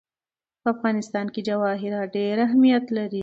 [0.61, 3.19] په افغانستان کې جواهرات ډېر اهمیت لري.